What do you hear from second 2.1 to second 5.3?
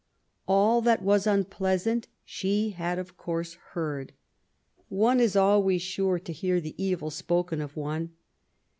she had of course heard. One